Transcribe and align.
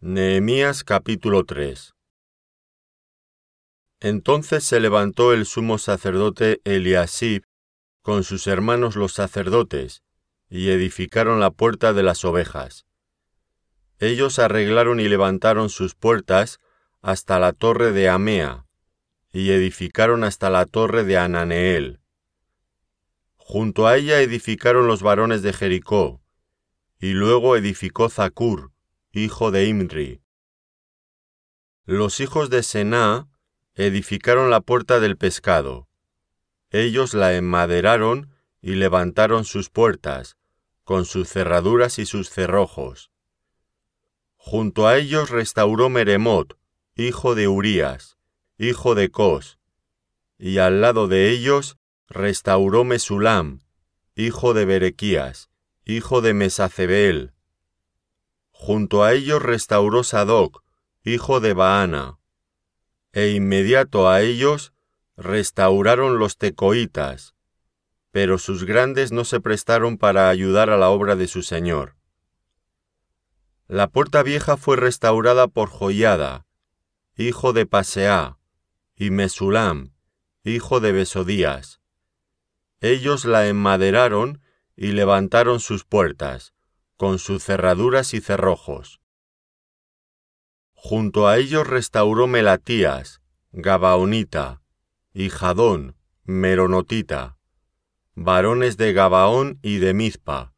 Nehemías 0.00 0.84
capítulo 0.84 1.42
3 1.42 1.96
Entonces 3.98 4.62
se 4.62 4.78
levantó 4.78 5.32
el 5.32 5.44
sumo 5.44 5.76
sacerdote 5.78 6.60
Eliasib 6.62 7.42
con 8.00 8.22
sus 8.22 8.46
hermanos 8.46 8.94
los 8.94 9.12
sacerdotes, 9.12 10.04
y 10.48 10.70
edificaron 10.70 11.40
la 11.40 11.50
puerta 11.50 11.92
de 11.94 12.04
las 12.04 12.24
ovejas. 12.24 12.86
Ellos 13.98 14.38
arreglaron 14.38 15.00
y 15.00 15.08
levantaron 15.08 15.68
sus 15.68 15.96
puertas 15.96 16.60
hasta 17.02 17.40
la 17.40 17.52
torre 17.52 17.90
de 17.90 18.08
Amea, 18.08 18.66
y 19.32 19.50
edificaron 19.50 20.22
hasta 20.22 20.48
la 20.48 20.64
torre 20.66 21.02
de 21.02 21.18
Ananeel. 21.18 21.98
Junto 23.34 23.88
a 23.88 23.96
ella 23.96 24.20
edificaron 24.20 24.86
los 24.86 25.02
varones 25.02 25.42
de 25.42 25.52
Jericó, 25.52 26.22
y 27.00 27.14
luego 27.14 27.56
edificó 27.56 28.08
Zacur, 28.08 28.70
hijo 29.12 29.50
de 29.50 29.64
Imri. 29.64 30.20
Los 31.86 32.20
hijos 32.20 32.50
de 32.50 32.62
Sená 32.62 33.26
edificaron 33.74 34.50
la 34.50 34.60
puerta 34.60 35.00
del 35.00 35.16
pescado. 35.16 35.88
Ellos 36.70 37.14
la 37.14 37.34
enmaderaron 37.34 38.30
y 38.60 38.74
levantaron 38.74 39.46
sus 39.46 39.70
puertas, 39.70 40.36
con 40.84 41.06
sus 41.06 41.28
cerraduras 41.28 41.98
y 41.98 42.04
sus 42.04 42.28
cerrojos. 42.28 43.10
Junto 44.36 44.86
a 44.86 44.98
ellos 44.98 45.30
restauró 45.30 45.88
Meremot, 45.88 46.58
hijo 46.94 47.34
de 47.34 47.48
Urías, 47.48 48.18
hijo 48.58 48.94
de 48.94 49.10
Cos, 49.10 49.58
y 50.36 50.58
al 50.58 50.82
lado 50.82 51.08
de 51.08 51.30
ellos 51.30 51.78
restauró 52.08 52.84
Mesulam, 52.84 53.60
hijo 54.14 54.52
de 54.52 54.66
Berequías, 54.66 55.48
hijo 55.86 56.20
de 56.20 56.34
Mesacebel. 56.34 57.32
Junto 58.60 59.04
a 59.04 59.12
ellos 59.12 59.40
restauró 59.40 60.02
Sadoc, 60.02 60.64
hijo 61.04 61.38
de 61.38 61.54
Baana, 61.54 62.18
e 63.12 63.28
inmediato 63.30 64.08
a 64.08 64.20
ellos 64.20 64.74
restauraron 65.16 66.18
los 66.18 66.38
tecoitas, 66.38 67.36
pero 68.10 68.36
sus 68.36 68.64
grandes 68.64 69.12
no 69.12 69.24
se 69.24 69.38
prestaron 69.40 69.96
para 69.96 70.28
ayudar 70.28 70.70
a 70.70 70.76
la 70.76 70.90
obra 70.90 71.14
de 71.14 71.28
su 71.28 71.42
señor. 71.42 71.94
La 73.68 73.86
puerta 73.86 74.24
vieja 74.24 74.56
fue 74.56 74.76
restaurada 74.76 75.46
por 75.46 75.70
Joyada, 75.70 76.44
hijo 77.16 77.52
de 77.52 77.64
Paseá, 77.64 78.38
y 78.96 79.10
Mesulam, 79.12 79.94
hijo 80.42 80.80
de 80.80 80.90
Besodías. 80.90 81.80
Ellos 82.80 83.24
la 83.24 83.46
enmaderaron 83.46 84.42
y 84.74 84.88
levantaron 84.88 85.60
sus 85.60 85.84
puertas, 85.84 86.54
con 86.98 87.20
sus 87.20 87.44
cerraduras 87.44 88.12
y 88.12 88.20
cerrojos. 88.20 89.00
Junto 90.74 91.28
a 91.28 91.38
ellos 91.38 91.66
restauró 91.66 92.26
Melatías, 92.26 93.22
Gabaonita, 93.52 94.62
y 95.14 95.30
Jadón, 95.30 95.96
Meronotita, 96.24 97.38
varones 98.14 98.76
de 98.76 98.92
Gabaón 98.92 99.60
y 99.62 99.78
de 99.78 99.94
Mizpa, 99.94 100.54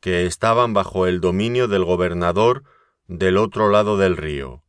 que 0.00 0.26
estaban 0.26 0.74
bajo 0.74 1.06
el 1.06 1.20
dominio 1.20 1.68
del 1.68 1.84
gobernador 1.84 2.64
del 3.06 3.36
otro 3.36 3.70
lado 3.70 3.96
del 3.96 4.16
río. 4.16 4.64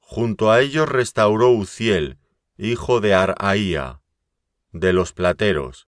Junto 0.00 0.50
a 0.50 0.60
ellos 0.60 0.88
restauró 0.88 1.50
Uziel, 1.50 2.18
hijo 2.56 3.00
de 3.00 3.14
Araía, 3.14 4.00
de 4.72 4.92
los 4.92 5.12
plateros, 5.12 5.88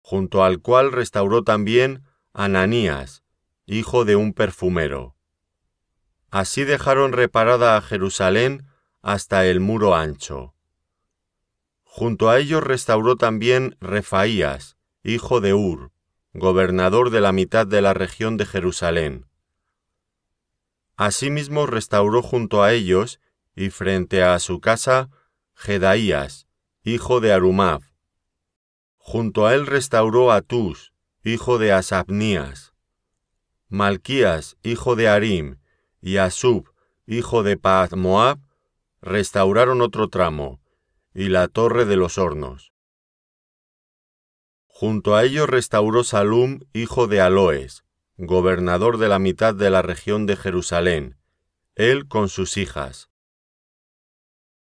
junto 0.00 0.42
al 0.42 0.60
cual 0.60 0.90
restauró 0.90 1.44
también 1.44 2.05
Ananías, 2.38 3.24
hijo 3.64 4.04
de 4.04 4.14
un 4.14 4.34
perfumero. 4.34 5.16
Así 6.30 6.64
dejaron 6.64 7.12
reparada 7.12 7.78
a 7.78 7.80
Jerusalén 7.80 8.66
hasta 9.00 9.46
el 9.46 9.60
muro 9.60 9.94
ancho. 9.94 10.54
Junto 11.82 12.28
a 12.28 12.38
ellos 12.38 12.62
restauró 12.62 13.16
también 13.16 13.78
Refaías, 13.80 14.76
hijo 15.02 15.40
de 15.40 15.54
Ur, 15.54 15.92
gobernador 16.34 17.08
de 17.08 17.22
la 17.22 17.32
mitad 17.32 17.66
de 17.66 17.80
la 17.80 17.94
región 17.94 18.36
de 18.36 18.44
Jerusalén. 18.44 19.24
Asimismo 20.94 21.64
restauró 21.64 22.20
junto 22.20 22.62
a 22.62 22.74
ellos 22.74 23.18
y 23.54 23.70
frente 23.70 24.22
a 24.22 24.38
su 24.40 24.60
casa 24.60 25.08
Jedaías, 25.54 26.46
hijo 26.82 27.20
de 27.20 27.32
Arumab. 27.32 27.80
Junto 28.98 29.46
a 29.46 29.54
él 29.54 29.66
restauró 29.66 30.32
a 30.32 30.42
Tus, 30.42 30.92
hijo 31.28 31.58
de 31.58 31.72
Asabnías. 31.72 32.72
Malquías, 33.68 34.56
hijo 34.62 34.94
de 34.94 35.08
Arim, 35.08 35.58
y 36.00 36.18
Asub, 36.18 36.70
hijo 37.04 37.42
de 37.42 37.56
Paaz 37.56 37.96
Moab, 37.96 38.38
restauraron 39.02 39.80
otro 39.80 40.08
tramo, 40.08 40.60
y 41.12 41.28
la 41.28 41.48
torre 41.48 41.84
de 41.84 41.96
los 41.96 42.16
hornos. 42.16 42.72
Junto 44.68 45.16
a 45.16 45.24
ellos 45.24 45.48
restauró 45.48 46.04
Salum, 46.04 46.60
hijo 46.72 47.08
de 47.08 47.20
Aloes, 47.20 47.82
gobernador 48.16 48.96
de 48.96 49.08
la 49.08 49.18
mitad 49.18 49.52
de 49.52 49.68
la 49.68 49.82
región 49.82 50.26
de 50.26 50.36
Jerusalén, 50.36 51.18
él 51.74 52.06
con 52.06 52.28
sus 52.28 52.56
hijas. 52.56 53.10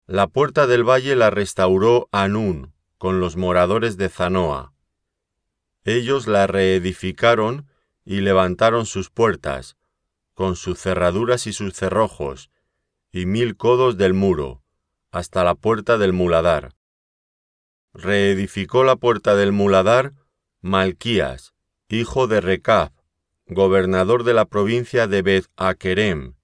La 0.06 0.26
puerta 0.26 0.66
del 0.66 0.86
valle 0.86 1.16
la 1.16 1.30
restauró 1.30 2.10
Anún 2.12 2.74
con 2.98 3.18
los 3.18 3.38
moradores 3.38 3.96
de 3.96 4.10
Zanoa. 4.10 4.74
Ellos 5.84 6.26
la 6.26 6.46
reedificaron 6.46 7.66
y 8.04 8.20
levantaron 8.20 8.86
sus 8.86 9.10
puertas, 9.10 9.76
con 10.34 10.56
sus 10.56 10.78
cerraduras 10.78 11.46
y 11.46 11.52
sus 11.52 11.74
cerrojos, 11.74 12.50
y 13.12 13.26
mil 13.26 13.56
codos 13.56 13.96
del 13.96 14.14
muro, 14.14 14.62
hasta 15.10 15.42
la 15.44 15.54
puerta 15.54 15.98
del 15.98 16.12
muladar. 16.12 16.74
Reedificó 17.92 18.84
la 18.84 18.96
puerta 18.96 19.34
del 19.34 19.52
muladar 19.52 20.12
Malquías, 20.60 21.54
hijo 21.88 22.26
de 22.26 22.40
Recab, 22.40 22.92
gobernador 23.46 24.22
de 24.24 24.34
la 24.34 24.44
provincia 24.44 25.06
de 25.06 25.22
Beth 25.22 25.46
Akerem. 25.56 26.34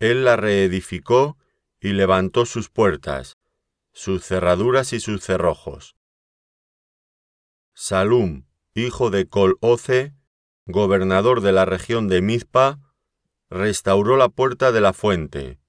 Él 0.00 0.24
la 0.24 0.36
reedificó 0.36 1.36
y 1.80 1.92
levantó 1.92 2.46
sus 2.46 2.70
puertas, 2.70 3.36
sus 3.92 4.24
cerraduras 4.24 4.92
y 4.92 5.00
sus 5.00 5.22
cerrojos. 5.22 5.97
Salum, 7.80 8.42
hijo 8.74 9.10
de 9.10 9.26
Col-Oce, 9.26 10.12
gobernador 10.66 11.42
de 11.42 11.52
la 11.52 11.64
región 11.64 12.08
de 12.08 12.20
Mizpa, 12.20 12.80
restauró 13.50 14.16
la 14.16 14.28
puerta 14.28 14.72
de 14.72 14.80
la 14.80 14.92
fuente. 14.92 15.60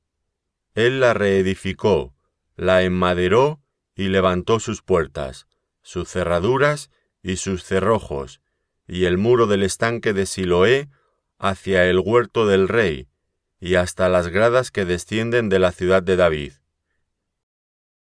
Él 0.74 1.02
la 1.02 1.14
reedificó, 1.14 2.16
la 2.56 2.82
enmaderó 2.82 3.62
y 3.94 4.08
levantó 4.08 4.60
sus 4.60 4.82
puertas, 4.82 5.46
sus 5.84 6.10
cerraduras 6.10 6.90
y 7.22 7.36
sus 7.36 7.64
cerrojos, 7.64 8.42
y 8.88 9.06
el 9.06 9.20
muro 9.20 9.46
del 9.46 9.62
estanque 9.62 10.12
de 10.12 10.26
Siloé 10.26 10.90
hacia 11.38 11.86
el 11.86 12.00
huerto 12.00 12.48
del 12.48 12.70
rey, 12.70 13.08
y 13.60 13.76
hasta 13.76 14.10
las 14.10 14.30
gradas 14.30 14.72
que 14.72 14.84
descienden 14.84 15.48
de 15.48 15.60
la 15.60 15.72
ciudad 15.72 16.02
de 16.02 16.16
David. 16.16 16.54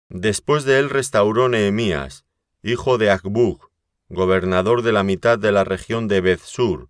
Después 0.09 0.65
de 0.65 0.79
él 0.79 0.89
restauró 0.89 1.47
Nehemías, 1.47 2.25
hijo 2.63 2.97
de 2.97 3.09
Akbuk, 3.09 3.71
gobernador 4.09 4.81
de 4.81 4.91
la 4.91 5.03
mitad 5.03 5.39
de 5.39 5.51
la 5.51 5.63
región 5.63 6.07
de 6.07 6.21
Bethsur, 6.21 6.89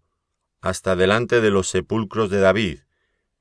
hasta 0.62 0.96
delante 0.96 1.42
de 1.42 1.52
los 1.52 1.68
sepulcros 1.68 2.30
de 2.30 2.40
David, 2.40 2.80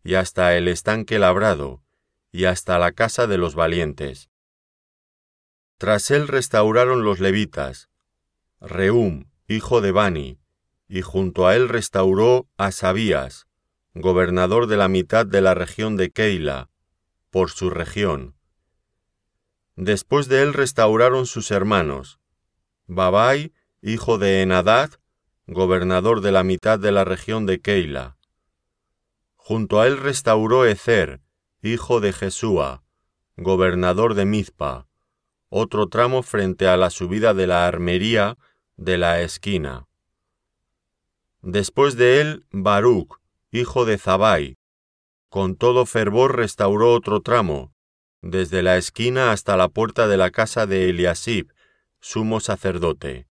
y 0.04 0.14
hasta 0.14 0.56
el 0.56 0.68
estanque 0.68 1.18
labrado, 1.18 1.82
y 2.30 2.44
hasta 2.44 2.78
la 2.78 2.92
casa 2.92 3.26
de 3.26 3.38
los 3.38 3.54
valientes. 3.54 4.30
Tras 5.78 6.10
él 6.10 6.28
restauraron 6.28 7.04
los 7.04 7.20
levitas, 7.20 7.90
Reum, 8.60 9.30
hijo 9.48 9.80
de 9.80 9.92
Bani, 9.92 10.38
y 10.88 11.02
junto 11.02 11.46
a 11.46 11.56
él 11.56 11.68
restauró 11.68 12.48
a 12.56 12.70
Sabías, 12.70 13.46
gobernador 13.94 14.66
de 14.66 14.76
la 14.76 14.88
mitad 14.88 15.26
de 15.26 15.40
la 15.40 15.54
región 15.54 15.96
de 15.96 16.10
Keila, 16.10 16.70
por 17.30 17.50
su 17.50 17.70
región. 17.70 18.36
Después 19.74 20.28
de 20.28 20.42
él 20.42 20.52
restauraron 20.52 21.26
sus 21.26 21.50
hermanos, 21.50 22.20
Babai, 22.86 23.52
hijo 23.84 24.16
de 24.16 24.42
Enadad, 24.42 24.90
gobernador 25.48 26.20
de 26.20 26.30
la 26.30 26.44
mitad 26.44 26.78
de 26.78 26.92
la 26.92 27.04
región 27.04 27.46
de 27.46 27.60
Keila. 27.60 28.16
Junto 29.34 29.80
a 29.80 29.88
él 29.88 29.96
restauró 29.98 30.66
Ezer, 30.66 31.20
hijo 31.62 32.00
de 32.00 32.12
Jesúa, 32.12 32.84
gobernador 33.36 34.14
de 34.14 34.24
Mizpa, 34.24 34.86
otro 35.48 35.88
tramo 35.88 36.22
frente 36.22 36.68
a 36.68 36.76
la 36.76 36.90
subida 36.90 37.34
de 37.34 37.48
la 37.48 37.66
armería 37.66 38.38
de 38.76 38.98
la 38.98 39.20
esquina. 39.20 39.88
Después 41.40 41.96
de 41.96 42.20
él, 42.20 42.46
Baruch, 42.52 43.18
hijo 43.50 43.84
de 43.84 43.98
Zabai. 43.98 44.58
Con 45.28 45.56
todo 45.56 45.86
fervor 45.86 46.36
restauró 46.36 46.92
otro 46.92 47.20
tramo, 47.20 47.74
desde 48.20 48.62
la 48.62 48.76
esquina 48.76 49.32
hasta 49.32 49.56
la 49.56 49.68
puerta 49.68 50.06
de 50.06 50.18
la 50.18 50.30
casa 50.30 50.66
de 50.66 50.88
Eliasib, 50.88 51.52
sumo 52.00 52.38
sacerdote. 52.38 53.26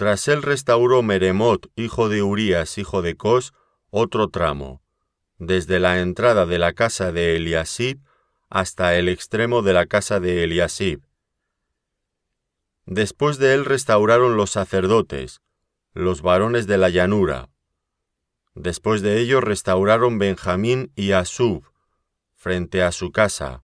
Tras 0.00 0.28
él 0.28 0.42
restauró 0.42 1.02
Meremot, 1.02 1.70
hijo 1.76 2.08
de 2.08 2.22
Urías, 2.22 2.78
hijo 2.78 3.02
de 3.02 3.18
Cos, 3.18 3.52
otro 3.90 4.30
tramo, 4.30 4.82
desde 5.36 5.78
la 5.78 6.00
entrada 6.00 6.46
de 6.46 6.58
la 6.58 6.72
casa 6.72 7.12
de 7.12 7.36
Eliasib 7.36 8.00
hasta 8.48 8.96
el 8.96 9.10
extremo 9.10 9.60
de 9.60 9.74
la 9.74 9.84
casa 9.84 10.18
de 10.18 10.42
Eliasib. 10.42 11.02
Después 12.86 13.36
de 13.36 13.52
él 13.52 13.66
restauraron 13.66 14.38
los 14.38 14.48
sacerdotes, 14.48 15.42
los 15.92 16.22
varones 16.22 16.66
de 16.66 16.78
la 16.78 16.88
llanura. 16.88 17.50
Después 18.54 19.02
de 19.02 19.20
ellos 19.20 19.44
restauraron 19.44 20.18
Benjamín 20.18 20.90
y 20.96 21.12
Asub, 21.12 21.64
frente 22.36 22.82
a 22.82 22.92
su 22.92 23.12
casa. 23.12 23.64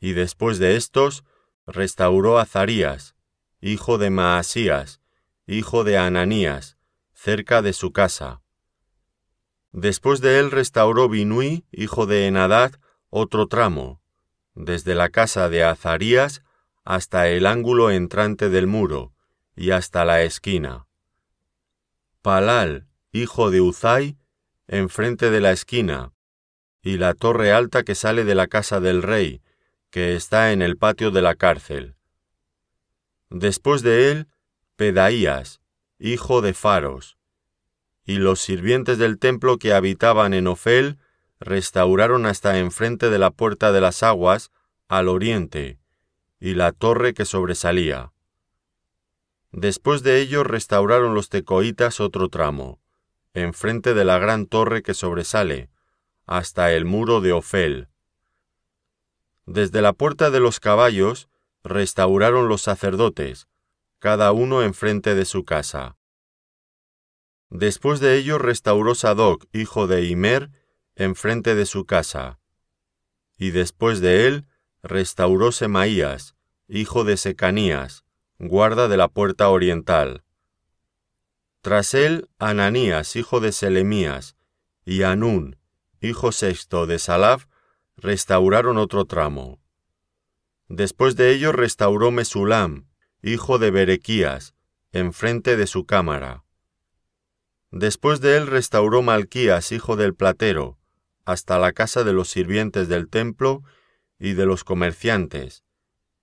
Y 0.00 0.14
después 0.14 0.58
de 0.58 0.74
estos 0.74 1.22
restauró 1.64 2.40
Azarías, 2.40 3.14
hijo 3.60 3.98
de 3.98 4.10
Maasías, 4.10 5.00
hijo 5.46 5.84
de 5.84 5.98
Ananías, 5.98 6.78
cerca 7.12 7.60
de 7.60 7.72
su 7.72 7.92
casa. 7.92 8.40
Después 9.72 10.20
de 10.20 10.38
él 10.38 10.50
restauró 10.50 11.08
Binui, 11.08 11.66
hijo 11.70 12.06
de 12.06 12.26
Enadad, 12.26 12.72
otro 13.10 13.46
tramo, 13.46 14.00
desde 14.54 14.94
la 14.94 15.10
casa 15.10 15.48
de 15.48 15.64
Azarías 15.64 16.42
hasta 16.84 17.28
el 17.28 17.46
ángulo 17.46 17.90
entrante 17.90 18.48
del 18.48 18.66
muro 18.66 19.12
y 19.56 19.70
hasta 19.70 20.04
la 20.04 20.22
esquina. 20.22 20.86
Palal, 22.22 22.88
hijo 23.12 23.50
de 23.50 23.60
Uzai, 23.60 24.16
enfrente 24.66 25.30
de 25.30 25.40
la 25.40 25.52
esquina, 25.52 26.12
y 26.82 26.96
la 26.96 27.14
torre 27.14 27.52
alta 27.52 27.82
que 27.82 27.94
sale 27.94 28.24
de 28.24 28.34
la 28.34 28.46
casa 28.46 28.80
del 28.80 29.02
rey, 29.02 29.42
que 29.90 30.16
está 30.16 30.52
en 30.52 30.62
el 30.62 30.76
patio 30.76 31.10
de 31.10 31.22
la 31.22 31.34
cárcel. 31.34 31.96
Después 33.30 33.82
de 33.82 34.10
él, 34.10 34.28
Pedaías, 34.76 35.60
hijo 36.00 36.40
de 36.40 36.52
Faros, 36.52 37.16
y 38.04 38.16
los 38.16 38.40
sirvientes 38.40 38.98
del 38.98 39.20
templo 39.20 39.56
que 39.58 39.72
habitaban 39.72 40.34
en 40.34 40.48
Ofel 40.48 40.98
restauraron 41.38 42.26
hasta 42.26 42.58
enfrente 42.58 43.08
de 43.08 43.20
la 43.20 43.30
puerta 43.30 43.70
de 43.70 43.80
las 43.80 44.02
aguas, 44.02 44.50
al 44.88 45.08
oriente, 45.08 45.78
y 46.40 46.54
la 46.54 46.72
torre 46.72 47.14
que 47.14 47.24
sobresalía. 47.24 48.12
Después 49.52 50.02
de 50.02 50.20
ello 50.20 50.42
restauraron 50.42 51.14
los 51.14 51.28
tecoitas 51.28 52.00
otro 52.00 52.28
tramo, 52.28 52.80
enfrente 53.32 53.94
de 53.94 54.04
la 54.04 54.18
gran 54.18 54.46
torre 54.46 54.82
que 54.82 54.94
sobresale, 54.94 55.70
hasta 56.26 56.72
el 56.72 56.84
muro 56.84 57.20
de 57.20 57.32
Ofel. 57.32 57.88
Desde 59.46 59.82
la 59.82 59.92
puerta 59.92 60.30
de 60.30 60.40
los 60.40 60.58
caballos 60.58 61.28
restauraron 61.62 62.48
los 62.48 62.62
sacerdotes, 62.62 63.46
cada 64.04 64.32
uno 64.32 64.62
enfrente 64.62 65.14
de 65.14 65.24
su 65.24 65.46
casa. 65.46 65.96
Después 67.48 68.00
de 68.00 68.18
ello 68.18 68.36
restauró 68.36 68.94
Sadoc, 68.94 69.46
hijo 69.54 69.86
de 69.86 70.04
Imer, 70.04 70.50
enfrente 70.94 71.54
de 71.54 71.64
su 71.64 71.86
casa. 71.86 72.38
Y 73.38 73.50
después 73.50 74.02
de 74.02 74.26
él 74.26 74.46
restauró 74.82 75.52
Semaías, 75.52 76.36
hijo 76.68 77.04
de 77.04 77.16
Secanías, 77.16 78.04
guarda 78.38 78.88
de 78.88 78.98
la 78.98 79.08
puerta 79.08 79.48
oriental. 79.48 80.22
Tras 81.62 81.94
él, 81.94 82.28
Ananías, 82.38 83.16
hijo 83.16 83.40
de 83.40 83.52
Selemías, 83.52 84.36
y 84.84 85.04
Anún, 85.04 85.56
hijo 86.02 86.30
sexto 86.30 86.86
de 86.86 86.98
Salaf, 86.98 87.46
restauraron 87.96 88.76
otro 88.76 89.06
tramo. 89.06 89.62
Después 90.68 91.16
de 91.16 91.32
ello 91.32 91.52
restauró 91.52 92.10
Mesulam, 92.10 92.90
hijo 93.26 93.58
de 93.58 93.70
Berequías, 93.70 94.54
enfrente 94.92 95.56
de 95.56 95.66
su 95.66 95.86
cámara. 95.86 96.44
Después 97.70 98.20
de 98.20 98.36
él 98.36 98.46
restauró 98.46 99.00
Malquías, 99.00 99.72
hijo 99.72 99.96
del 99.96 100.14
platero, 100.14 100.78
hasta 101.24 101.58
la 101.58 101.72
casa 101.72 102.04
de 102.04 102.12
los 102.12 102.28
sirvientes 102.28 102.86
del 102.86 103.08
templo 103.08 103.62
y 104.18 104.34
de 104.34 104.44
los 104.44 104.62
comerciantes, 104.62 105.64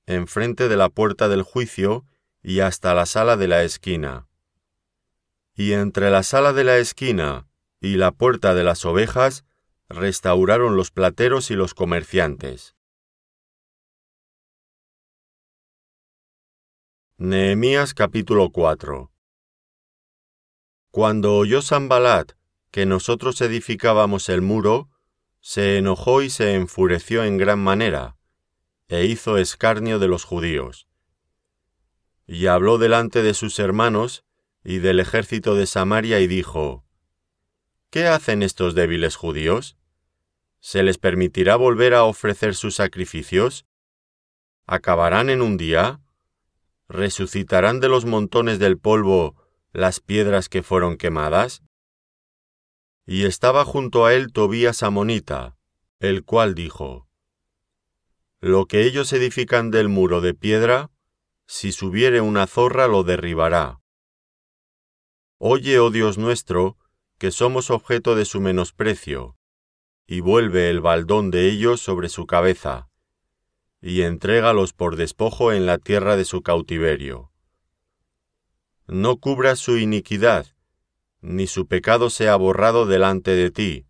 enfrente 0.05 0.69
de 0.69 0.77
la 0.77 0.89
puerta 0.89 1.27
del 1.27 1.41
juicio 1.41 2.05
y 2.43 2.59
hasta 2.59 2.93
la 2.93 3.07
sala 3.07 3.35
de 3.35 3.47
la 3.47 3.63
esquina. 3.63 4.27
Y 5.55 5.71
entre 5.71 6.11
la 6.11 6.21
sala 6.21 6.53
de 6.53 6.65
la 6.65 6.77
esquina 6.77 7.47
y 7.79 7.95
la 7.95 8.11
puerta 8.11 8.53
de 8.53 8.63
las 8.63 8.85
ovejas 8.85 9.43
restauraron 9.89 10.75
los 10.75 10.91
plateros 10.91 11.49
y 11.49 11.55
los 11.55 11.73
comerciantes. 11.73 12.75
Nehemías 17.23 17.93
capítulo 17.93 18.49
4 18.49 19.11
cuando 20.89 21.35
oyó 21.35 21.61
Sambalat 21.61 22.31
que 22.71 22.87
nosotros 22.87 23.39
edificábamos 23.41 24.27
el 24.27 24.41
muro, 24.41 24.89
se 25.39 25.77
enojó 25.77 26.23
y 26.23 26.31
se 26.31 26.55
enfureció 26.55 27.23
en 27.23 27.37
gran 27.37 27.59
manera, 27.59 28.17
e 28.87 29.05
hizo 29.05 29.37
escarnio 29.37 29.99
de 29.99 30.07
los 30.07 30.23
judíos. 30.23 30.87
Y 32.25 32.47
habló 32.47 32.79
delante 32.79 33.21
de 33.21 33.35
sus 33.35 33.59
hermanos 33.59 34.25
y 34.63 34.79
del 34.79 34.99
ejército 34.99 35.53
de 35.53 35.67
Samaria 35.67 36.21
y 36.21 36.25
dijo, 36.25 36.87
¿Qué 37.91 38.07
hacen 38.07 38.41
estos 38.41 38.73
débiles 38.73 39.15
judíos? 39.15 39.77
¿Se 40.59 40.81
les 40.81 40.97
permitirá 40.97 41.55
volver 41.55 41.93
a 41.93 42.03
ofrecer 42.03 42.55
sus 42.55 42.73
sacrificios? 42.73 43.67
¿Acabarán 44.65 45.29
en 45.29 45.43
un 45.43 45.57
día? 45.57 46.01
¿Resucitarán 46.91 47.79
de 47.79 47.87
los 47.87 48.03
montones 48.03 48.59
del 48.59 48.77
polvo 48.77 49.37
las 49.71 50.01
piedras 50.01 50.49
que 50.49 50.61
fueron 50.61 50.97
quemadas? 50.97 51.63
Y 53.05 53.23
estaba 53.23 53.63
junto 53.63 54.05
a 54.05 54.13
él 54.13 54.33
Tobías 54.33 54.83
Amonita, 54.83 55.55
el 56.01 56.25
cual 56.25 56.53
dijo, 56.53 57.07
Lo 58.41 58.65
que 58.65 58.83
ellos 58.83 59.13
edifican 59.13 59.71
del 59.71 59.87
muro 59.87 60.19
de 60.19 60.33
piedra, 60.33 60.91
si 61.47 61.71
subiere 61.71 62.19
una 62.19 62.45
zorra 62.45 62.87
lo 62.87 63.03
derribará. 63.05 63.79
Oye, 65.37 65.79
oh 65.79 65.91
Dios 65.91 66.17
nuestro, 66.17 66.77
que 67.17 67.31
somos 67.31 67.71
objeto 67.71 68.15
de 68.15 68.25
su 68.25 68.41
menosprecio, 68.41 69.37
y 70.05 70.19
vuelve 70.19 70.69
el 70.69 70.81
baldón 70.81 71.31
de 71.31 71.47
ellos 71.47 71.79
sobre 71.79 72.09
su 72.09 72.25
cabeza, 72.27 72.90
y 73.81 74.03
entrégalos 74.03 74.73
por 74.73 74.95
despojo 74.95 75.51
en 75.51 75.65
la 75.65 75.77
tierra 75.77 76.15
de 76.15 76.25
su 76.25 76.41
cautiverio 76.41 77.31
no 78.91 79.15
cubras 79.15 79.57
su 79.57 79.77
iniquidad, 79.77 80.47
ni 81.21 81.47
su 81.47 81.65
pecado 81.65 82.09
sea 82.09 82.35
borrado 82.35 82.85
delante 82.85 83.31
de 83.31 83.49
ti, 83.49 83.85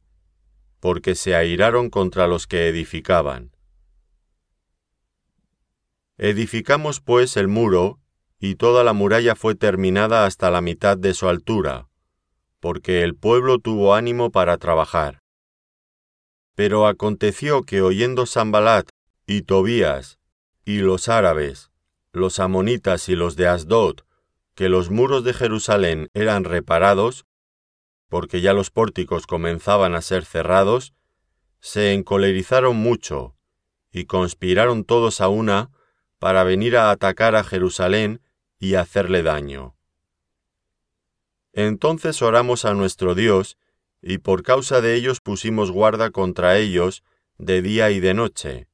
porque 0.79 1.15
se 1.15 1.33
airaron 1.35 1.89
contra 1.89 2.27
los 2.27 2.45
que 2.45 2.67
edificaban. 2.67 3.51
Edificamos 6.19 7.01
pues 7.01 7.35
el 7.35 7.47
muro, 7.47 7.99
y 8.37 8.55
toda 8.55 8.83
la 8.83 8.93
muralla 8.93 9.33
fue 9.33 9.55
terminada 9.55 10.27
hasta 10.27 10.51
la 10.51 10.61
mitad 10.61 10.97
de 10.97 11.15
su 11.15 11.27
altura, 11.27 11.89
porque 12.59 13.01
el 13.01 13.15
pueblo 13.15 13.57
tuvo 13.57 13.95
ánimo 13.95 14.29
para 14.29 14.57
trabajar. 14.57 15.23
Pero 16.53 16.85
aconteció 16.85 17.63
que 17.63 17.81
oyendo 17.81 18.27
Sambalat 18.27 18.87
y 19.31 19.43
Tobías, 19.43 20.19
y 20.65 20.79
los 20.79 21.07
árabes, 21.07 21.71
los 22.11 22.39
amonitas 22.39 23.07
y 23.07 23.15
los 23.15 23.37
de 23.37 23.47
Asdod, 23.47 24.01
que 24.55 24.67
los 24.67 24.89
muros 24.89 25.23
de 25.23 25.33
Jerusalén 25.33 26.09
eran 26.13 26.43
reparados, 26.43 27.25
porque 28.09 28.41
ya 28.41 28.51
los 28.51 28.71
pórticos 28.71 29.27
comenzaban 29.27 29.95
a 29.95 30.01
ser 30.01 30.25
cerrados, 30.25 30.93
se 31.61 31.93
encolerizaron 31.93 32.75
mucho 32.75 33.37
y 33.89 34.03
conspiraron 34.03 34.83
todos 34.83 35.21
a 35.21 35.29
una 35.29 35.71
para 36.19 36.43
venir 36.43 36.75
a 36.75 36.91
atacar 36.91 37.35
a 37.35 37.45
Jerusalén 37.45 38.21
y 38.59 38.75
hacerle 38.75 39.23
daño. 39.23 39.77
Entonces 41.53 42.21
oramos 42.21 42.65
a 42.65 42.73
nuestro 42.73 43.15
Dios, 43.15 43.57
y 44.01 44.17
por 44.17 44.43
causa 44.43 44.81
de 44.81 44.95
ellos 44.95 45.21
pusimos 45.21 45.71
guarda 45.71 46.11
contra 46.11 46.57
ellos 46.57 47.03
de 47.37 47.61
día 47.61 47.91
y 47.91 48.01
de 48.01 48.13
noche. 48.13 48.70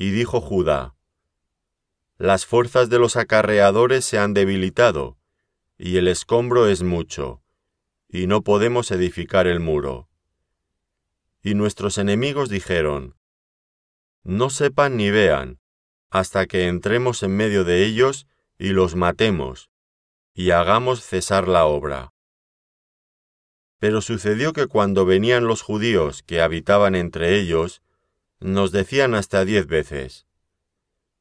Y 0.00 0.12
dijo 0.12 0.40
Judá, 0.40 0.94
las 2.18 2.46
fuerzas 2.46 2.88
de 2.88 3.00
los 3.00 3.16
acarreadores 3.16 4.04
se 4.04 4.16
han 4.18 4.32
debilitado, 4.32 5.18
y 5.76 5.96
el 5.96 6.06
escombro 6.06 6.68
es 6.68 6.84
mucho, 6.84 7.42
y 8.08 8.28
no 8.28 8.42
podemos 8.42 8.92
edificar 8.92 9.48
el 9.48 9.58
muro. 9.58 10.08
Y 11.42 11.54
nuestros 11.54 11.98
enemigos 11.98 12.48
dijeron, 12.48 13.16
No 14.22 14.50
sepan 14.50 14.96
ni 14.96 15.10
vean, 15.10 15.58
hasta 16.10 16.46
que 16.46 16.68
entremos 16.68 17.24
en 17.24 17.36
medio 17.36 17.64
de 17.64 17.84
ellos 17.84 18.28
y 18.56 18.68
los 18.68 18.94
matemos, 18.94 19.68
y 20.32 20.52
hagamos 20.52 21.04
cesar 21.04 21.48
la 21.48 21.66
obra. 21.66 22.12
Pero 23.80 24.00
sucedió 24.00 24.52
que 24.52 24.68
cuando 24.68 25.04
venían 25.04 25.48
los 25.48 25.62
judíos 25.62 26.22
que 26.22 26.40
habitaban 26.40 26.94
entre 26.94 27.38
ellos, 27.40 27.82
nos 28.40 28.72
decían 28.72 29.14
hasta 29.14 29.44
diez 29.44 29.66
veces, 29.66 30.26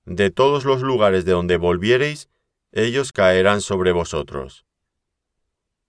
de 0.06 0.30
todos 0.32 0.66
los 0.66 0.82
lugares 0.82 1.26
de 1.26 1.34
donde 1.34 1.58
volviereis, 1.58 2.30
ellos 2.72 3.12
caerán 3.12 3.62
sobre 3.62 3.92
vosotros. 3.92 4.66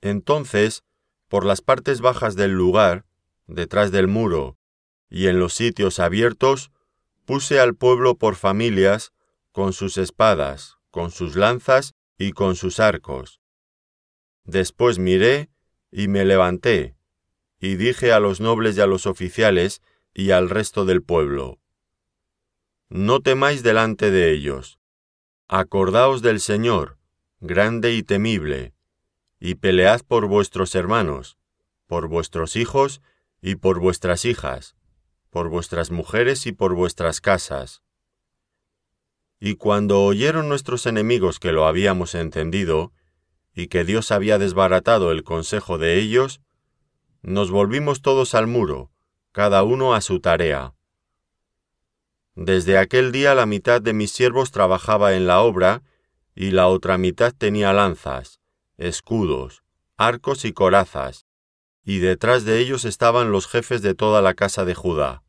Entonces 0.00 0.85
por 1.28 1.44
las 1.44 1.61
partes 1.61 2.00
bajas 2.00 2.35
del 2.35 2.52
lugar, 2.52 3.04
detrás 3.47 3.92
del 3.92 4.08
muro, 4.08 4.56
y 5.11 5.28
en 5.28 5.38
los 5.38 5.54
sitios 5.54 6.00
abiertos, 6.00 6.73
puse 7.26 7.61
al 7.61 7.75
pueblo 7.75 8.16
por 8.16 8.35
familias, 8.35 9.12
con 9.52 9.73
sus 9.73 9.99
espadas, 9.99 10.78
con 10.90 11.11
sus 11.11 11.37
lanzas 11.37 11.94
y 12.16 12.32
con 12.32 12.56
sus 12.56 12.80
arcos. 12.80 13.40
Después 14.44 14.99
miré 14.99 15.50
y 15.90 16.08
me 16.08 16.25
levanté, 16.25 16.97
y 17.61 17.76
dije 17.76 18.12
a 18.12 18.20
los 18.20 18.40
nobles 18.40 18.76
y 18.76 18.80
a 18.80 18.87
los 18.87 19.06
oficiales 19.06 19.82
y 20.15 20.31
al 20.31 20.50
resto 20.50 20.85
del 20.85 21.03
pueblo, 21.03 21.59
No 22.88 23.21
temáis 23.21 23.62
delante 23.62 24.11
de 24.11 24.33
ellos, 24.33 24.79
acordaos 25.47 26.23
del 26.23 26.41
Señor, 26.41 26.99
grande 27.41 27.95
y 27.95 28.03
temible, 28.03 28.75
y 29.41 29.57
pelead 29.57 30.00
por 30.03 30.27
vuestros 30.27 30.75
hermanos, 30.75 31.37
por 31.87 32.09
vuestros 32.09 32.57
hijos 32.57 33.00
y 33.41 33.57
por 33.57 33.79
vuestras 33.79 34.25
hijas, 34.25 34.77
por 35.31 35.49
vuestras 35.49 35.91
mujeres 35.91 36.47
y 36.47 36.53
por 36.53 36.75
vuestras 36.75 37.21
casas. 37.21 37.83
Y 39.41 39.55
cuando 39.55 40.03
oyeron 40.03 40.49
nuestros 40.49 40.87
enemigos 40.87 41.38
que 41.38 41.53
lo 41.53 41.67
habíamos 41.67 42.15
entendido, 42.15 42.93
y 43.55 43.69
que 43.69 43.85
Dios 43.85 44.11
había 44.11 44.38
desbaratado 44.38 45.11
el 45.11 45.25
consejo 45.25 45.79
de 45.79 45.99
ellos, 45.99 46.41
nos 47.23 47.50
volvimos 47.50 48.03
todos 48.03 48.35
al 48.35 48.47
muro, 48.47 48.91
cada 49.38 49.62
uno 49.62 49.95
a 49.95 50.00
su 50.00 50.18
tarea. 50.18 50.75
Desde 52.35 52.76
aquel 52.76 53.12
día 53.12 53.37
la 53.37 53.47
mitad 53.47 53.80
de 53.80 53.92
mis 53.92 54.11
siervos 54.11 54.50
trabajaba 54.50 55.14
en 55.14 55.28
la 55.28 55.42
obra, 55.42 55.85
y 56.35 56.50
la 56.50 56.66
otra 56.66 56.99
mitad 56.99 57.33
tenía 57.33 57.73
lanzas, 57.73 58.40
escudos, 58.78 59.62
arcos 59.97 60.45
y 60.45 60.52
corazas, 60.52 61.25
y 61.85 61.99
detrás 61.99 62.45
de 62.45 62.59
ellos 62.59 62.85
estaban 62.85 63.30
los 63.30 63.47
jefes 63.47 63.80
de 63.80 63.95
toda 63.95 64.23
la 64.23 64.35
casa 64.35 64.64
de 64.64 64.75
Judá. 64.75 65.23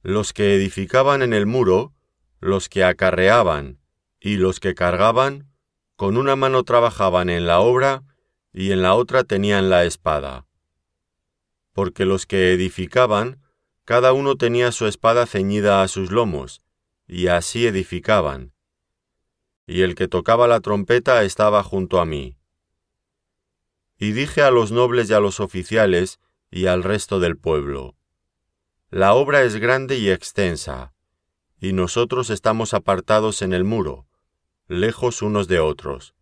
Los 0.00 0.32
que 0.32 0.54
edificaban 0.54 1.20
en 1.20 1.34
el 1.34 1.44
muro, 1.44 1.92
los 2.40 2.70
que 2.70 2.82
acarreaban 2.82 3.78
y 4.20 4.38
los 4.38 4.58
que 4.58 4.74
cargaban, 4.74 5.50
con 5.96 6.16
una 6.16 6.34
mano 6.34 6.64
trabajaban 6.64 7.28
en 7.28 7.46
la 7.46 7.60
obra 7.60 8.04
y 8.54 8.72
en 8.72 8.80
la 8.80 8.94
otra 8.94 9.22
tenían 9.22 9.68
la 9.68 9.84
espada. 9.84 10.45
Porque 11.76 12.06
los 12.06 12.24
que 12.24 12.54
edificaban, 12.54 13.42
cada 13.84 14.14
uno 14.14 14.36
tenía 14.36 14.72
su 14.72 14.86
espada 14.86 15.26
ceñida 15.26 15.82
a 15.82 15.88
sus 15.88 16.10
lomos, 16.10 16.62
y 17.06 17.26
así 17.26 17.66
edificaban. 17.66 18.54
Y 19.66 19.82
el 19.82 19.94
que 19.94 20.08
tocaba 20.08 20.48
la 20.48 20.60
trompeta 20.60 21.22
estaba 21.22 21.62
junto 21.62 22.00
a 22.00 22.06
mí. 22.06 22.38
Y 23.98 24.12
dije 24.12 24.40
a 24.40 24.50
los 24.50 24.72
nobles 24.72 25.10
y 25.10 25.12
a 25.12 25.20
los 25.20 25.38
oficiales 25.38 26.18
y 26.50 26.64
al 26.64 26.82
resto 26.82 27.20
del 27.20 27.36
pueblo, 27.36 27.94
La 28.88 29.12
obra 29.12 29.42
es 29.42 29.56
grande 29.56 29.98
y 29.98 30.08
extensa, 30.08 30.94
y 31.60 31.74
nosotros 31.74 32.30
estamos 32.30 32.72
apartados 32.72 33.42
en 33.42 33.52
el 33.52 33.64
muro, 33.64 34.06
lejos 34.66 35.20
unos 35.20 35.46
de 35.46 35.60
otros. 35.60 36.14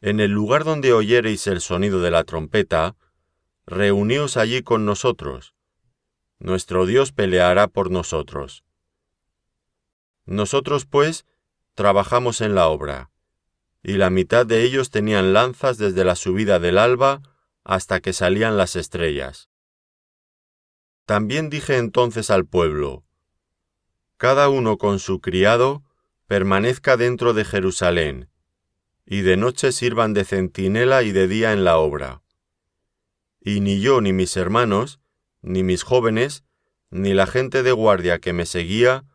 En 0.00 0.20
el 0.20 0.30
lugar 0.30 0.64
donde 0.64 0.94
oyereis 0.94 1.46
el 1.48 1.60
sonido 1.60 2.00
de 2.00 2.10
la 2.10 2.24
trompeta, 2.24 2.96
reuníos 3.68 4.38
allí 4.38 4.62
con 4.62 4.86
nosotros. 4.86 5.54
Nuestro 6.38 6.86
Dios 6.86 7.12
peleará 7.12 7.68
por 7.68 7.90
nosotros. 7.90 8.64
Nosotros, 10.24 10.86
pues, 10.86 11.26
trabajamos 11.74 12.40
en 12.40 12.54
la 12.54 12.68
obra, 12.68 13.10
y 13.82 13.94
la 13.94 14.08
mitad 14.10 14.46
de 14.46 14.62
ellos 14.62 14.90
tenían 14.90 15.32
lanzas 15.32 15.76
desde 15.76 16.04
la 16.04 16.16
subida 16.16 16.58
del 16.58 16.78
alba 16.78 17.22
hasta 17.62 18.00
que 18.00 18.12
salían 18.12 18.56
las 18.56 18.74
estrellas. 18.74 19.50
También 21.04 21.50
dije 21.50 21.76
entonces 21.76 22.30
al 22.30 22.46
pueblo, 22.46 23.04
Cada 24.16 24.48
uno 24.48 24.78
con 24.78 24.98
su 24.98 25.20
criado, 25.20 25.84
permanezca 26.26 26.96
dentro 26.96 27.34
de 27.34 27.44
Jerusalén, 27.44 28.30
y 29.04 29.20
de 29.20 29.36
noche 29.36 29.72
sirvan 29.72 30.14
de 30.14 30.24
centinela 30.24 31.02
y 31.02 31.12
de 31.12 31.28
día 31.28 31.52
en 31.52 31.64
la 31.64 31.78
obra. 31.78 32.22
Y 33.50 33.60
ni 33.60 33.80
yo 33.80 34.02
ni 34.02 34.12
mis 34.12 34.36
hermanos, 34.36 35.00
ni 35.40 35.62
mis 35.62 35.82
jóvenes, 35.82 36.44
ni 36.90 37.14
la 37.14 37.26
gente 37.26 37.62
de 37.62 37.72
guardia 37.72 38.18
que 38.18 38.34
me 38.34 38.44
seguía, 38.44 39.06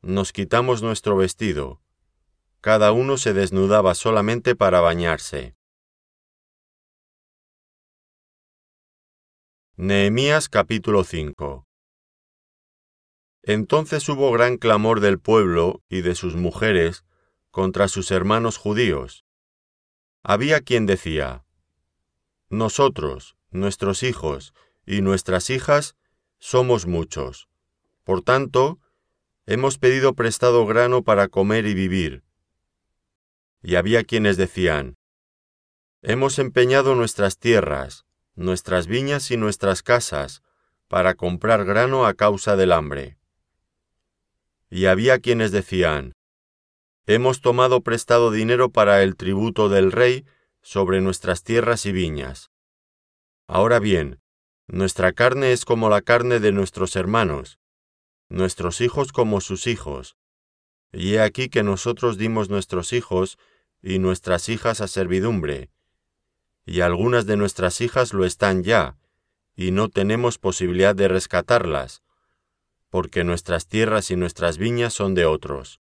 nos 0.00 0.32
quitamos 0.32 0.80
nuestro 0.80 1.14
vestido, 1.14 1.82
cada 2.62 2.92
uno 2.92 3.18
se 3.18 3.34
desnudaba 3.34 3.94
solamente 3.94 4.56
para 4.56 4.80
bañarse. 4.80 5.56
Nehemías 9.76 10.48
capítulo 10.48 11.04
5 11.04 11.68
Entonces 13.42 14.08
hubo 14.08 14.32
gran 14.32 14.56
clamor 14.56 15.00
del 15.00 15.20
pueblo 15.20 15.82
y 15.90 16.00
de 16.00 16.14
sus 16.14 16.34
mujeres 16.34 17.04
contra 17.50 17.88
sus 17.88 18.10
hermanos 18.10 18.56
judíos. 18.56 19.26
Había 20.22 20.62
quien 20.62 20.86
decía, 20.86 21.44
Nosotros, 22.48 23.36
nuestros 23.52 24.02
hijos 24.02 24.54
y 24.84 25.00
nuestras 25.00 25.50
hijas, 25.50 25.96
somos 26.38 26.86
muchos. 26.86 27.48
Por 28.04 28.22
tanto, 28.22 28.80
hemos 29.46 29.78
pedido 29.78 30.14
prestado 30.14 30.66
grano 30.66 31.02
para 31.02 31.28
comer 31.28 31.66
y 31.66 31.74
vivir 31.74 32.24
y 33.62 33.76
había 33.76 34.04
quienes 34.04 34.36
decían, 34.36 34.96
Hemos 36.02 36.40
empeñado 36.40 36.96
nuestras 36.96 37.38
tierras, 37.38 38.04
nuestras 38.34 38.88
viñas 38.88 39.30
y 39.30 39.36
nuestras 39.36 39.82
casas 39.82 40.42
para 40.88 41.14
comprar 41.14 41.64
grano 41.64 42.06
a 42.06 42.14
causa 42.14 42.56
del 42.56 42.72
hambre. 42.72 43.18
Y 44.68 44.86
había 44.86 45.20
quienes 45.20 45.52
decían, 45.52 46.12
Hemos 47.06 47.40
tomado 47.40 47.82
prestado 47.82 48.30
dinero 48.30 48.70
para 48.70 49.02
el 49.02 49.16
tributo 49.16 49.68
del 49.68 49.92
rey 49.92 50.24
sobre 50.60 51.00
nuestras 51.00 51.44
tierras 51.44 51.86
y 51.86 51.92
viñas. 51.92 52.50
Ahora 53.46 53.78
bien, 53.78 54.20
nuestra 54.66 55.12
carne 55.12 55.52
es 55.52 55.64
como 55.64 55.88
la 55.88 56.02
carne 56.02 56.40
de 56.40 56.52
nuestros 56.52 56.96
hermanos, 56.96 57.58
nuestros 58.28 58.80
hijos 58.80 59.12
como 59.12 59.40
sus 59.40 59.66
hijos. 59.66 60.16
Y 60.92 61.14
he 61.14 61.20
aquí 61.20 61.48
que 61.48 61.62
nosotros 61.62 62.18
dimos 62.18 62.48
nuestros 62.50 62.92
hijos 62.92 63.38
y 63.82 63.98
nuestras 63.98 64.48
hijas 64.48 64.80
a 64.80 64.88
servidumbre, 64.88 65.70
y 66.64 66.80
algunas 66.80 67.26
de 67.26 67.36
nuestras 67.36 67.80
hijas 67.80 68.12
lo 68.12 68.24
están 68.24 68.62
ya, 68.62 68.96
y 69.54 69.70
no 69.70 69.88
tenemos 69.88 70.38
posibilidad 70.38 70.94
de 70.94 71.08
rescatarlas, 71.08 72.02
porque 72.88 73.24
nuestras 73.24 73.66
tierras 73.66 74.10
y 74.10 74.16
nuestras 74.16 74.58
viñas 74.58 74.94
son 74.94 75.14
de 75.14 75.26
otros. 75.26 75.80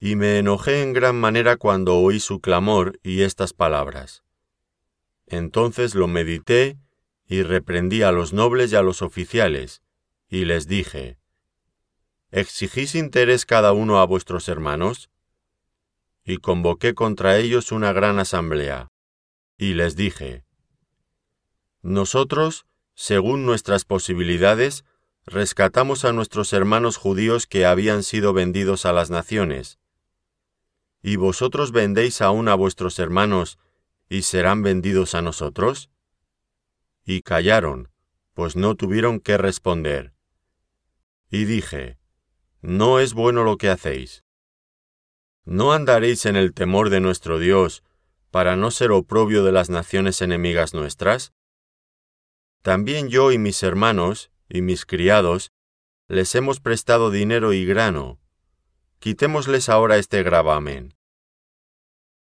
Y 0.00 0.16
me 0.16 0.38
enojé 0.38 0.82
en 0.82 0.92
gran 0.92 1.14
manera 1.14 1.56
cuando 1.56 1.96
oí 1.96 2.18
su 2.18 2.40
clamor 2.40 2.98
y 3.02 3.22
estas 3.22 3.52
palabras. 3.52 4.24
Entonces 5.32 5.94
lo 5.94 6.08
medité 6.08 6.76
y 7.26 7.42
reprendí 7.42 8.02
a 8.02 8.12
los 8.12 8.34
nobles 8.34 8.70
y 8.70 8.76
a 8.76 8.82
los 8.82 9.00
oficiales, 9.00 9.80
y 10.28 10.44
les 10.44 10.68
dije, 10.68 11.16
¿Exigís 12.30 12.94
interés 12.94 13.46
cada 13.46 13.72
uno 13.72 13.98
a 13.98 14.04
vuestros 14.04 14.46
hermanos? 14.50 15.08
y 16.22 16.36
convoqué 16.36 16.94
contra 16.94 17.38
ellos 17.38 17.72
una 17.72 17.94
gran 17.94 18.18
asamblea. 18.18 18.92
Y 19.56 19.72
les 19.72 19.96
dije, 19.96 20.44
Nosotros, 21.80 22.66
según 22.94 23.46
nuestras 23.46 23.86
posibilidades, 23.86 24.84
rescatamos 25.24 26.04
a 26.04 26.12
nuestros 26.12 26.52
hermanos 26.52 26.98
judíos 26.98 27.46
que 27.46 27.64
habían 27.64 28.02
sido 28.02 28.34
vendidos 28.34 28.84
a 28.84 28.92
las 28.92 29.08
naciones. 29.08 29.78
¿Y 31.02 31.16
vosotros 31.16 31.72
vendéis 31.72 32.20
aún 32.20 32.48
a 32.48 32.54
vuestros 32.54 32.98
hermanos 32.98 33.58
y 34.12 34.20
serán 34.20 34.62
vendidos 34.62 35.14
a 35.14 35.22
nosotros? 35.22 35.88
Y 37.02 37.22
callaron, 37.22 37.88
pues 38.34 38.56
no 38.56 38.74
tuvieron 38.74 39.20
qué 39.20 39.38
responder. 39.38 40.12
Y 41.30 41.46
dije, 41.46 41.96
No 42.60 43.00
es 43.00 43.14
bueno 43.14 43.42
lo 43.42 43.56
que 43.56 43.70
hacéis. 43.70 44.22
¿No 45.46 45.72
andaréis 45.72 46.26
en 46.26 46.36
el 46.36 46.52
temor 46.52 46.90
de 46.90 47.00
nuestro 47.00 47.38
Dios 47.38 47.82
para 48.30 48.54
no 48.54 48.70
ser 48.70 48.90
oprobio 48.90 49.44
de 49.44 49.52
las 49.52 49.70
naciones 49.70 50.20
enemigas 50.20 50.74
nuestras? 50.74 51.32
También 52.60 53.08
yo 53.08 53.32
y 53.32 53.38
mis 53.38 53.62
hermanos 53.62 54.30
y 54.46 54.60
mis 54.60 54.84
criados 54.84 55.52
les 56.06 56.34
hemos 56.34 56.60
prestado 56.60 57.10
dinero 57.10 57.54
y 57.54 57.64
grano. 57.64 58.20
Quitémosles 58.98 59.70
ahora 59.70 59.96
este 59.96 60.22
gravamen. 60.22 60.94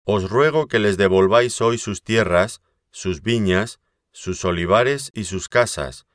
Os 0.03 0.29
ruego 0.29 0.67
que 0.67 0.79
les 0.79 0.97
devolváis 0.97 1.61
hoy 1.61 1.77
sus 1.77 2.03
tierras, 2.03 2.61
sus 2.91 3.21
viñas, 3.21 3.79
sus 4.11 4.43
olivares 4.45 5.11
y 5.13 5.25
sus 5.25 5.47
casas, 5.47 6.07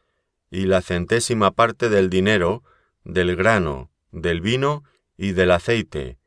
y 0.50 0.66
la 0.66 0.82
centésima 0.82 1.52
parte 1.52 1.88
del 1.88 2.10
dinero, 2.10 2.62
del 3.04 3.36
grano, 3.36 3.90
del 4.10 4.40
vino 4.40 4.84
y 5.16 5.32
del 5.32 5.52
aceite, 5.52 6.18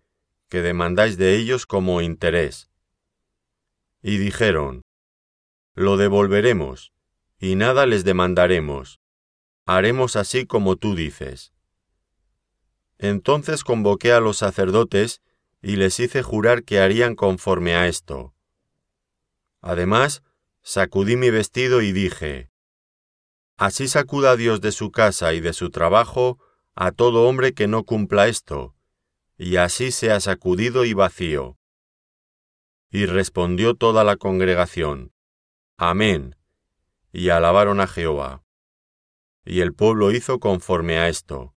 que 0.48 0.62
demandáis 0.62 1.18
de 1.18 1.36
ellos 1.36 1.66
como 1.66 2.02
interés. 2.02 2.70
Y 4.02 4.18
dijeron, 4.18 4.84
lo 5.74 5.98
devolveremos, 5.98 6.94
y 7.40 7.56
nada 7.56 7.86
les 7.86 8.04
demandaremos. 8.04 9.00
Haremos 9.66 10.16
así 10.16 10.46
como 10.46 10.78
tú 10.78 10.96
dices. 10.96 11.54
Entonces 12.98 13.64
convoqué 13.64 14.12
a 14.12 14.20
los 14.20 14.38
sacerdotes 14.38 15.22
y 15.62 15.76
les 15.76 16.00
hice 16.00 16.24
jurar 16.24 16.64
que 16.64 16.80
harían 16.80 17.16
conforme 17.16 17.76
a 17.76 17.88
esto. 17.88 18.34
Además, 19.62 20.24
sacudí 20.62 21.18
mi 21.18 21.30
vestido 21.30 21.82
y 21.82 21.92
dije, 21.92 22.50
Así 23.58 23.90
sacuda 23.90 24.38
Dios 24.38 24.62
de 24.62 24.72
su 24.72 24.92
casa 24.92 25.34
y 25.34 25.42
de 25.42 25.52
su 25.52 25.70
trabajo 25.70 26.40
a 26.76 26.94
todo 26.94 27.28
hombre 27.28 27.54
que 27.54 27.68
no 27.68 27.84
cumpla 27.84 28.30
esto, 28.30 28.74
y 29.38 29.58
así 29.58 29.92
sea 29.92 30.22
sacudido 30.22 30.86
y 30.86 30.94
vacío. 30.94 31.58
Y 32.90 33.06
respondió 33.06 33.76
toda 33.76 34.06
la 34.06 34.16
congregación, 34.16 35.12
Amén, 35.76 36.38
y 37.12 37.30
alabaron 37.30 37.82
a 37.82 37.88
Jehová. 37.88 38.44
Y 39.44 39.62
el 39.62 39.74
pueblo 39.74 40.12
hizo 40.12 40.40
conforme 40.40 40.98
a 40.98 41.10
esto. 41.10 41.54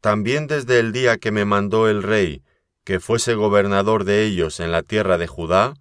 También 0.00 0.46
desde 0.46 0.80
el 0.80 0.92
día 0.92 1.18
que 1.18 1.30
me 1.30 1.44
mandó 1.44 1.88
el 1.88 2.02
rey 2.02 2.42
que 2.88 3.00
fuese 3.00 3.34
gobernador 3.34 4.04
de 4.04 4.24
ellos 4.24 4.60
en 4.60 4.72
la 4.72 4.82
tierra 4.82 5.18
de 5.18 5.26
Judá, 5.26 5.74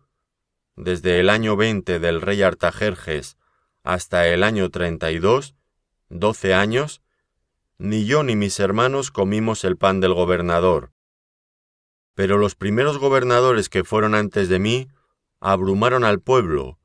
desde 0.76 1.22
el 1.22 1.30
año 1.30 1.56
veinte 1.56 2.00
del 2.00 2.20
rey 2.20 2.42
Artajerjes 2.42 3.38
hasta 3.82 4.28
el 4.28 4.44
año 4.44 4.70
treinta 4.72 5.10
y 5.14 5.18
dos, 5.18 5.56
doce 6.10 6.54
años, 6.54 7.02
ni 7.78 8.04
yo 8.04 8.24
ni 8.24 8.36
mis 8.36 8.60
hermanos 8.60 9.10
comimos 9.10 9.64
el 9.64 9.78
pan 9.78 10.02
del 10.02 10.14
gobernador. 10.14 10.92
Pero 12.14 12.38
los 12.38 12.56
primeros 12.56 12.98
gobernadores 12.98 13.70
que 13.70 13.86
fueron 13.86 14.14
antes 14.14 14.50
de 14.50 14.60
mí 14.60 14.90
abrumaron 15.40 16.04
al 16.04 16.20
pueblo, 16.20 16.78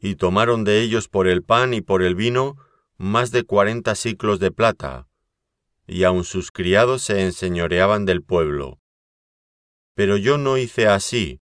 y 0.00 0.16
tomaron 0.16 0.64
de 0.64 0.80
ellos 0.80 1.06
por 1.06 1.28
el 1.28 1.44
pan 1.44 1.72
y 1.72 1.82
por 1.82 2.02
el 2.02 2.16
vino 2.16 2.56
más 2.96 3.30
de 3.30 3.44
cuarenta 3.44 3.94
siclos 3.94 4.40
de 4.40 4.50
plata, 4.50 5.06
y 5.86 6.02
aun 6.02 6.24
sus 6.24 6.50
criados 6.50 7.02
se 7.02 7.22
enseñoreaban 7.22 8.06
del 8.06 8.24
pueblo. 8.24 8.80
Pero 9.98 10.16
yo 10.16 10.38
no 10.38 10.58
hice 10.58 10.86
así, 10.86 11.40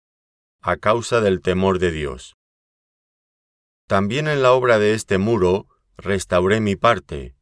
a 0.59 0.75
causa 0.75 1.21
del 1.21 1.39
temor 1.39 1.79
de 1.79 1.89
Dios. 1.89 2.35
También 3.87 4.27
en 4.27 4.41
la 4.41 4.51
obra 4.51 4.77
de 4.77 4.93
este 4.93 5.17
muro 5.17 5.69
restauré 5.95 6.59
mi 6.59 6.75
parte, 6.75 7.33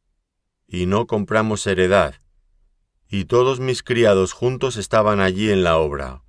y 0.68 0.86
no 0.86 1.08
compramos 1.08 1.66
heredad, 1.66 2.14
y 3.08 3.24
todos 3.24 3.58
mis 3.58 3.82
criados 3.82 4.32
juntos 4.32 4.76
estaban 4.76 5.18
allí 5.18 5.50
en 5.50 5.64
la 5.64 5.78
obra. 5.78 6.22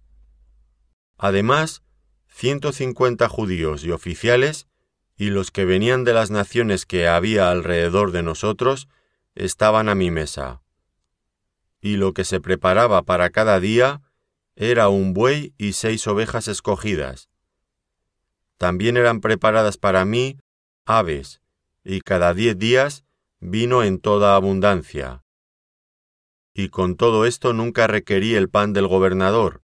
Además, 1.16 1.84
ciento 2.28 2.72
cincuenta 2.72 3.30
judíos 3.30 3.84
y 3.84 3.92
oficiales, 3.92 4.68
y 5.16 5.30
los 5.30 5.52
que 5.52 5.64
venían 5.64 6.06
de 6.06 6.14
las 6.14 6.32
naciones 6.32 6.88
que 6.88 7.08
había 7.08 7.52
alrededor 7.52 8.12
de 8.12 8.24
nosotros, 8.24 8.88
estaban 9.36 9.90
a 9.90 9.94
mi 9.94 10.10
mesa. 10.10 10.64
Y 11.82 11.98
lo 11.98 12.16
que 12.16 12.24
se 12.24 12.42
preparaba 12.42 13.04
para 13.04 13.30
cada 13.30 13.60
día 13.60 14.02
era 14.64 14.90
un 14.90 15.16
buey 15.16 15.56
y 15.58 15.74
seis 15.74 16.06
ovejas 16.06 16.48
escogidas. 16.48 17.32
También 18.58 18.96
eran 18.96 19.20
preparadas 19.20 19.78
para 19.78 20.06
mí 20.06 20.38
aves, 20.86 21.42
y 21.84 22.02
cada 22.02 22.36
diez 22.36 22.60
días 22.60 23.04
vino 23.40 23.82
en 23.82 23.98
toda 23.98 24.36
abundancia. 24.36 25.24
Y 26.54 26.70
con 26.70 26.96
todo 26.96 27.26
esto 27.26 27.54
nunca 27.54 27.88
requerí 27.88 28.36
el 28.36 28.50
pan 28.50 28.72
del 28.72 28.86
gobernador, 28.86 29.64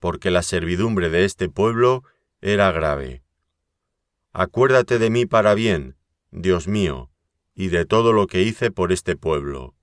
porque 0.00 0.32
la 0.32 0.42
servidumbre 0.42 1.10
de 1.10 1.24
este 1.24 1.48
pueblo 1.48 2.02
era 2.40 2.72
grave. 2.72 3.22
Acuérdate 4.32 4.98
de 4.98 5.10
mí 5.10 5.26
para 5.26 5.54
bien, 5.54 5.96
Dios 6.32 6.66
mío, 6.66 7.08
y 7.54 7.68
de 7.68 7.84
todo 7.84 8.12
lo 8.12 8.26
que 8.26 8.42
hice 8.42 8.72
por 8.72 8.90
este 8.90 9.14
pueblo. 9.14 9.76